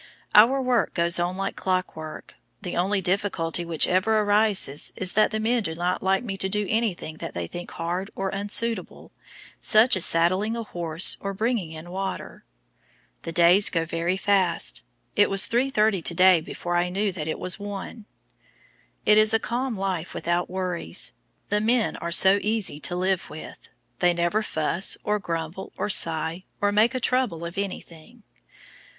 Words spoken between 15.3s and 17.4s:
3:30 today before I knew that it